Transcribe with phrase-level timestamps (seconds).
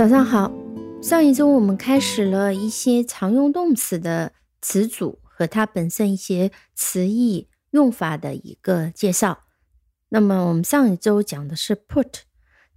[0.00, 0.50] 早上好，
[1.02, 9.44] 上一周我们开始了一些常用动词的词组和它本身一些词义用法的一个介绍。
[10.08, 12.20] 那么我们上一周讲的是 put，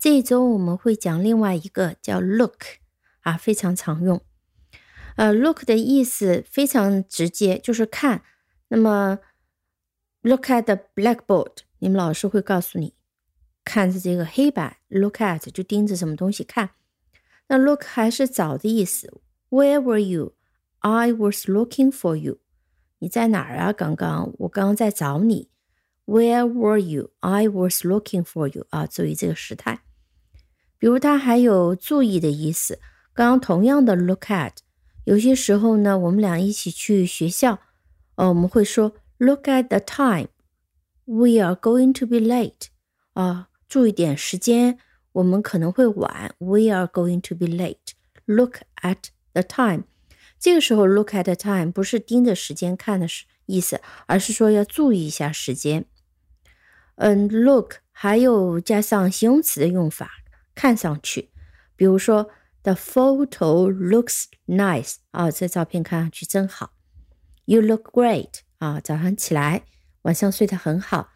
[0.00, 2.64] 这一周我们会讲另外一个叫 look，
[3.20, 4.20] 啊，非常常用。
[5.14, 8.24] 呃，look 的意思非常直接，就是看。
[8.66, 9.20] 那么
[10.22, 12.94] look at the blackboard，你们老师会告诉你，
[13.64, 16.70] 看着这个黑板，look at 就盯着什么东西看。
[17.52, 19.12] 那 look 还是找的意思。
[19.50, 20.32] Where were you?
[20.78, 22.38] I was looking for you.
[22.98, 23.74] 你在哪儿啊？
[23.74, 25.50] 刚刚我刚刚在找你。
[26.06, 27.10] Where were you?
[27.20, 28.66] I was looking for you.
[28.70, 29.80] 啊，注意这个时态。
[30.78, 32.80] 比如它还有注意的意思。
[33.12, 34.54] 刚刚同样的 look at，
[35.04, 37.58] 有些时候呢，我们俩一起去学校，
[38.14, 40.28] 呃，我们会说 look at the time.
[41.04, 42.68] We are going to be late.
[43.12, 44.78] 啊，注意点时间。
[45.12, 47.92] 我们可能会晚，We are going to be late.
[48.24, 49.84] Look at the time.
[50.38, 53.06] 这个时候，look at the time 不是盯着时间看的
[53.46, 55.84] 意思，而是说要注意一下时间。
[56.96, 60.10] 嗯，look 还有加上形容词的用法，
[60.54, 61.30] 看上去，
[61.76, 62.30] 比如说
[62.62, 66.72] ，The photo looks nice 啊，这照片看上去真好。
[67.44, 69.64] You look great 啊，早上起来，
[70.02, 71.10] 晚上睡得很好。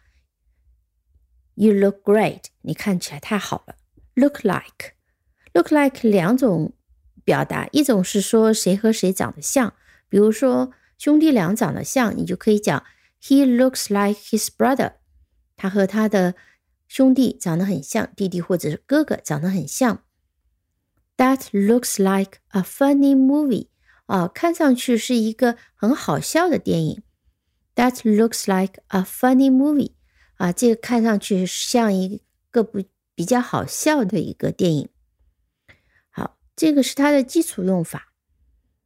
[1.55, 3.77] You look great，你看起来太好了。
[4.19, 4.95] Look like,
[5.53, 6.73] look like 两种
[7.23, 9.75] 表达，一种是说谁和谁长得像，
[10.09, 12.83] 比如说兄弟俩长得像，你就可以讲
[13.21, 14.95] He looks like his brother，
[15.55, 16.35] 他和他的
[16.89, 20.03] 兄弟长得很像，弟弟或者是哥哥长得很像。
[21.19, 23.69] That looks like a funny movie，
[24.07, 27.03] 啊，看上去是一个很好笑的电影。
[27.75, 29.93] That looks like a funny movie，
[30.37, 32.83] 啊，这个看上去像一个不。
[33.17, 34.89] 比较好笑的一个电影。
[36.11, 38.13] 好，这个是它的基础用法。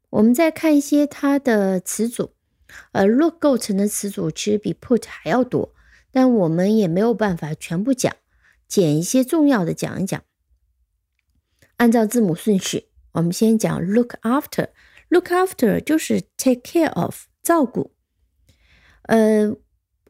[0.08, 2.32] 我们再看一些它的词组。
[2.92, 5.74] 呃，look 构成的词组其实比 put 还要多，
[6.12, 8.14] 但我们也没有办法全部讲，
[8.68, 10.22] 捡一些重要的讲一讲。
[11.78, 14.68] 按照字母顺序，我们先讲 look after。
[15.08, 17.90] look after 就是 take care of，照顾。
[19.02, 19.56] 呃，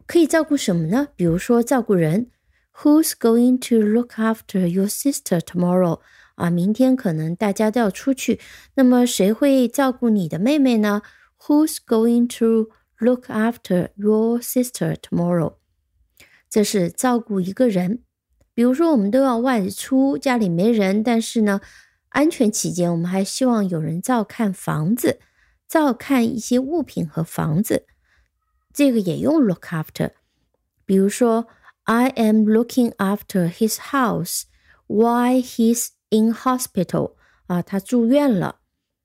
[0.07, 1.09] 可以照顾什么呢？
[1.17, 2.31] 比如说照顾人。
[2.83, 6.01] Who's going to look after your sister tomorrow？
[6.37, 8.41] 啊，明天可能大家都要出去，
[8.75, 11.03] 那么谁会照顾你的妹妹呢
[11.43, 15.57] ？Who's going to look after your sister tomorrow？
[16.49, 18.03] 这是照顾一个人。
[18.55, 21.61] 比如说，我们都要外出，家里没人，但是呢，
[22.09, 25.21] 安全起见，我们还希望有人照看房子，
[25.69, 27.85] 照看一些物品和房子，
[28.73, 30.13] 这个也用 look after。
[30.87, 31.47] 比如说。
[31.90, 34.44] I am looking after his house
[34.88, 37.14] while he's in hospital.
[37.48, 38.58] 啊，他住院了，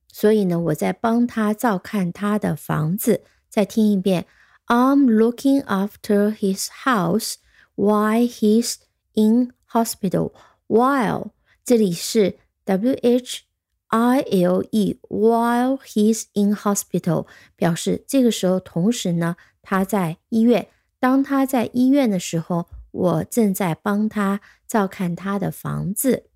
[0.08, 3.22] 所以呢，我在帮他照看他的房子。
[3.50, 4.26] 再听一遍，
[4.66, 7.34] I'm looking after his house
[7.76, 8.76] while he's
[9.12, 10.32] in hospital.
[10.66, 11.32] While
[11.64, 13.42] 这里是 W H
[13.88, 17.26] I L E while he's in hospital，
[17.56, 20.68] 表示这个时候同时呢，他在医院。
[21.00, 26.27] 当他在医院的时候， 我正在帮他照看他的房子。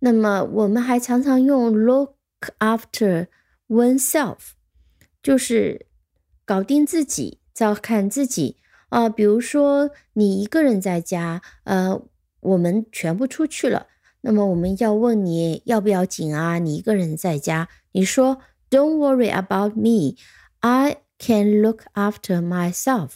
[0.00, 2.14] 那么，我们还常常用 look
[2.58, 3.28] after
[3.68, 4.38] oneself，
[5.22, 5.86] 就是
[6.44, 8.56] 搞定自己，照看自己
[8.88, 9.08] 啊。
[9.08, 12.02] 比如说，你一个人在家，呃，
[12.40, 13.86] 我们全部出去了，
[14.22, 16.58] 那么我们要问你要不要紧啊？
[16.58, 18.38] 你一个人在家，你说
[18.70, 20.16] Don't worry about me,
[20.60, 23.12] I can look after myself。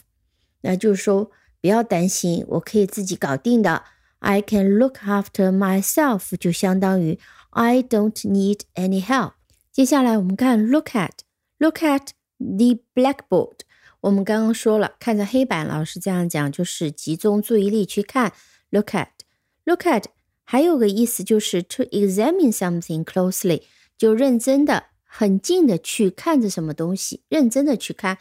[0.61, 1.31] 那就是说，
[1.63, 3.83] 不要担心，我可以自己搞定的。
[4.19, 7.17] I can look after myself，就相当于
[7.51, 9.35] I don't need any help。
[9.71, 13.59] 接下来我们看 look at，look at the blackboard。
[14.01, 18.33] 我们刚刚说了，看着黑板，老师这样讲就是集中注意力去看。
[18.69, 20.03] Look at，look at
[20.43, 23.61] 还有个意思就是 to examine something closely，
[23.97, 28.17] 就认真的、很近的去看着什么东西，认真的去看。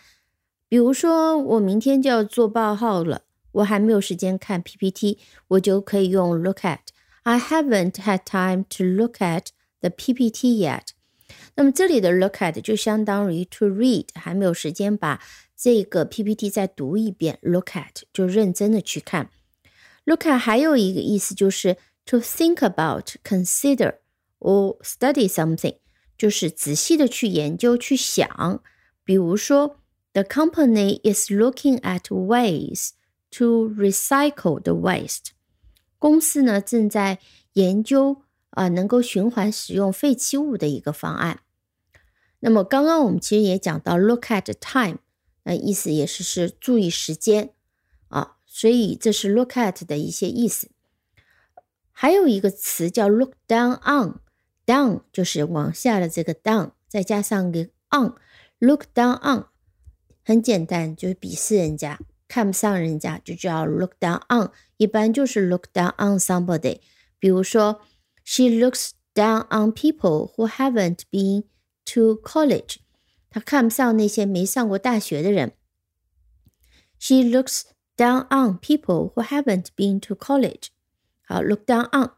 [0.68, 5.17] 比如说，我明天就要做报号了，我还没有时间看 PPT，
[5.47, 9.47] 我就可以用 look at。I haven't had time to look at
[9.81, 10.89] the PPT yet。
[11.55, 15.21] 那么这里的 look at 就相当于 to read，还没有时间把
[15.55, 17.39] 这个 PPT 再读一遍。
[17.41, 19.29] Look at 就认真的去看。
[20.05, 23.95] Look at 还有一个意思就是 to think about、consider
[24.39, 25.77] or study something，
[26.17, 28.61] 就是仔细的去研究、去想。
[29.03, 29.79] 比如说。
[30.13, 32.89] The company is looking at ways
[33.32, 35.32] To recycle the waste.
[35.98, 37.18] 公司呢正在
[37.54, 41.40] 研究啊能够循环使用废弃物的一个方案。
[42.40, 44.98] 那么刚刚我们其实也讲到 look at time，
[45.44, 47.54] 那意思也是是注意时间
[48.08, 50.68] 啊，所以这是 look at 的一些意思。
[51.92, 59.46] 还有一个词叫 look down on，down 就是往下的这个 down，再加上个 on，look down on
[60.24, 62.00] 很简单，就是鄙视人家，
[62.31, 64.51] 看不上人家，就叫 look down on。
[64.77, 66.79] 一般就是 look down on somebody。
[67.19, 67.81] 比如说，
[68.23, 71.45] she looks down on people who haven't been
[71.85, 72.77] to college，
[73.29, 75.53] 她看不上那些没上过大学的人。
[76.99, 77.63] She looks
[77.95, 80.67] down on people who haven't been to college。
[81.25, 82.11] 好，look down on。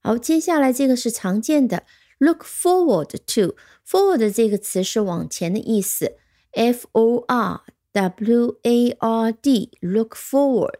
[0.00, 1.84] 好，接下来这个是常见的，
[2.18, 6.16] look forward to。forward 这个词是往前的意思，
[6.52, 10.79] f o r w a r d，look forward。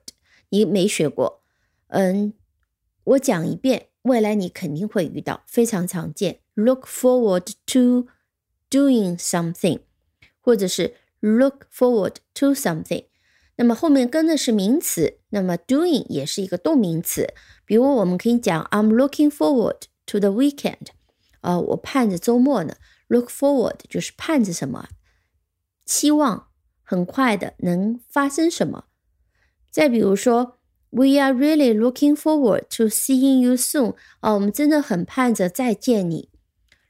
[0.49, 1.41] 你没学过，
[1.87, 2.33] 嗯，
[3.03, 6.41] 我讲一遍，未来你肯定会遇到，非常常见。
[6.55, 8.07] look forward to
[8.69, 9.79] doing something，
[10.41, 13.05] 或者是 look forward to something。
[13.55, 17.33] 那么后面跟的是名词，那么 doing 也是一个动名词。
[17.65, 20.87] 比如我们可以讲 I'm looking forward to the weekend，
[21.41, 22.75] 啊，我盼着周末呢。
[23.07, 24.87] Look forward 就是盼着什么，
[25.85, 26.48] 期望
[26.88, 28.84] 很快的能发生什么。
[29.70, 30.58] 再比如说，
[30.90, 36.28] We are really looking forward to seeing you soon，啊，我们真的很盼着再见你。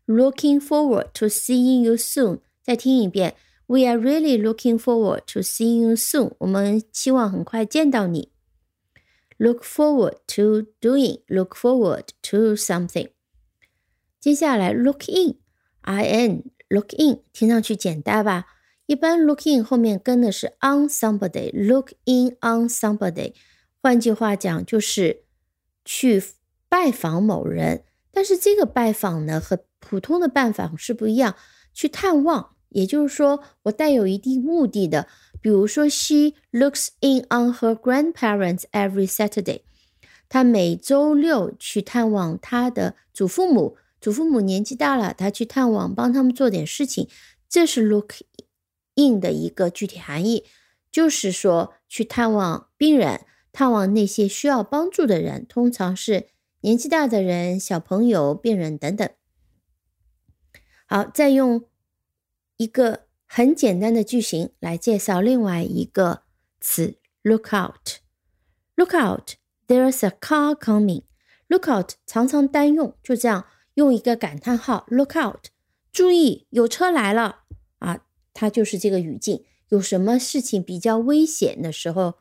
[0.07, 3.35] Looking forward to seeing you soon，再听一遍。
[3.67, 6.35] We are really looking forward to seeing you soon.
[6.41, 8.31] 我们期望很快见到你。
[9.39, 11.23] Look forward to doing.
[11.29, 13.09] Look forward to something.
[14.21, 18.45] 接下来，look in，I N look in，听上去简单吧？
[18.90, 21.52] 一般 look in 后面跟的是 on somebody。
[21.54, 23.36] Look in on somebody，
[23.84, 25.26] 换句话讲就是
[25.86, 26.24] 去
[26.68, 27.84] 拜访某人。
[28.12, 31.36] 但是这个拜访呢，和普通的拜访是不一样，
[31.72, 32.56] 去探望。
[32.70, 35.08] 也就是说，我带有一定目的的，
[35.40, 39.62] 比如说，She looks in on her grandparents every Saturday。
[40.28, 47.08] 她每周六去探望她的祖父母，祖父母年纪大了，她去探望，帮他们做点事情。
[47.48, 48.14] 这是 look
[49.00, 50.44] in 的一个具体含义，
[50.92, 56.28] 就是说去探望病人，探望那些需要帮助的人，通常是
[56.62, 59.10] 年纪大的人、小朋友、病人等等。
[60.86, 61.64] 好，再用。
[62.58, 66.24] 一个很简单的句型来介绍另外一个
[66.60, 68.00] 词，look out。
[68.76, 71.04] look out，there's a car coming。
[71.48, 75.46] look out 常常单用，就这样用一个感叹号，look out，
[75.94, 77.44] 注意有车来了
[77.78, 78.02] 啊，
[78.34, 79.44] 它就是这个语境。
[79.70, 82.16] 有什么事情比较危险的时候，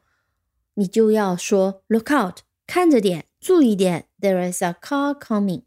[0.75, 5.63] 你就要说 look out，看着点，注意点，there is a car coming。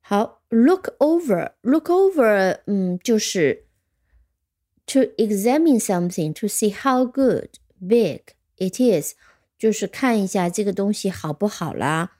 [0.00, 0.40] 好。
[0.54, 3.64] Look over, look over，嗯，就是
[4.84, 7.48] to examine something to see how good,
[7.80, 9.14] big it is，
[9.56, 12.18] 就是看一下这个东西好不好啦，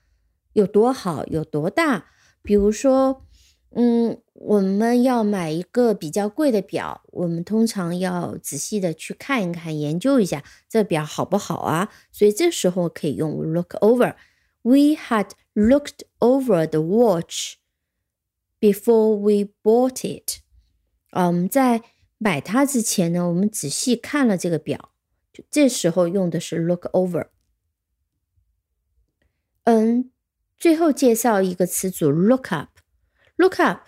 [0.55, 2.07] 有多好，有多大。
[2.41, 3.27] 比如说，
[3.73, 11.89] 嗯，我们要买一个比较贵的表，我们通常要仔细的去看一看，研究一下这表好不好啊。
[12.11, 14.17] 所以这时候可以用 look over。
[14.63, 17.55] We had looked over the watch.
[18.59, 20.41] Before we bought it，
[21.11, 21.83] 啊，我们在
[22.19, 24.91] 买它之前呢，我们仔细看了这个表，
[25.33, 27.29] 就这时候用的是 look over。
[29.65, 30.11] 嗯，
[30.59, 32.71] 最后介绍一个词组 look up。
[33.37, 33.81] look up，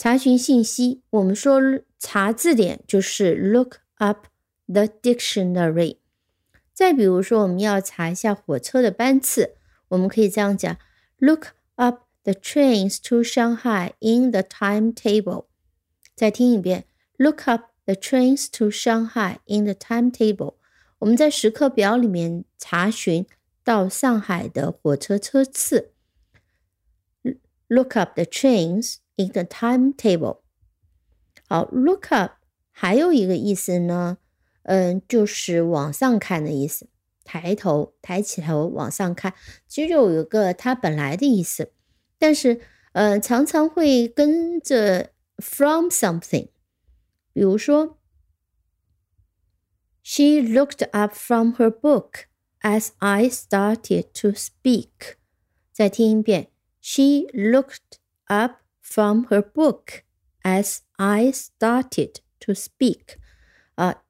[0.00, 1.60] 查询信息，我们说
[1.98, 4.28] 查字典就是 look up
[4.66, 5.98] the dictionary。
[6.72, 9.56] 再比如说，我们要查一下火车的班次，
[9.88, 10.74] 我们可以这样讲
[11.18, 12.04] ：look up。
[12.22, 15.46] The trains to Shanghai in the timetable。
[16.14, 16.84] 再听一遍
[17.16, 20.56] ，Look up the trains to Shanghai in the timetable。
[20.98, 23.26] 我们在时刻表里面查询
[23.64, 25.92] 到上海的火车车次。
[27.68, 30.41] Look up the trains in the timetable。
[31.47, 32.33] 好，look up
[32.71, 34.17] 还有一个意思呢，
[34.63, 36.87] 嗯，就是往上看的意思，
[37.23, 39.33] 抬头，抬起头往上看，
[39.67, 41.71] 其实就有一个它本来的意思。
[42.17, 42.61] 但是，
[42.93, 46.49] 呃，常常会跟着 from something，
[47.33, 47.97] 比如说，
[50.01, 52.25] She looked up from her book
[52.61, 55.15] as I started to speak。
[55.73, 58.57] 再听一遍，She looked up
[58.90, 60.02] from her book
[60.42, 63.16] as I started to speak。
[63.76, 64.02] 啊，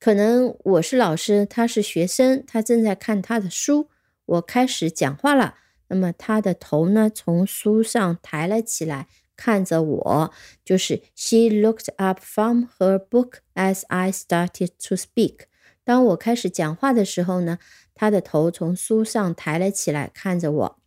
[0.00, 3.88] 可能我是老师，他是学生，他正在看他的书，
[4.26, 5.54] 我开始讲话了。
[5.88, 10.32] 那么他的头呢从书上抬了起来，看着我，
[10.64, 15.46] 就是 She looked up from her book as I started to speak。
[15.82, 17.58] 当我开始讲话的时候呢，
[17.94, 20.79] 他的头从书上抬了起来，看着我。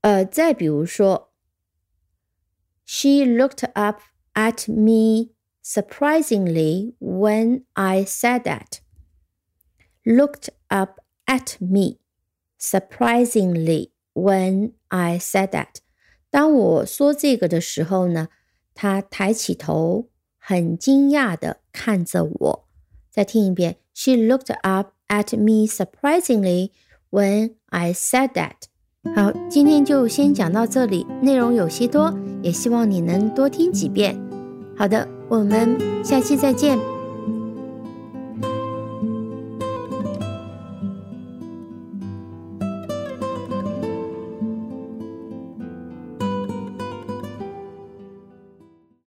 [0.00, 1.32] 呃，再比如说，
[2.84, 4.00] She looked up
[4.34, 8.78] at me surprisingly when I said that.
[10.04, 11.98] Looked up at me
[12.58, 15.80] surprisingly when I said that.
[16.30, 18.28] 当我说这个的时候呢，
[18.74, 22.68] 她抬起头，很惊讶的看着我。
[23.10, 26.70] 再听一遍，She looked up at me surprisingly
[27.10, 28.68] when I said that.
[29.15, 34.15] 好，今天就先讲到这里，内容有些多，也希望你能多听几遍。
[34.77, 36.77] 好的，我们下期再见。